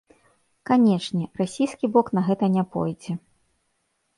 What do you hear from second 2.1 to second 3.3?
на гэта не пойдзе.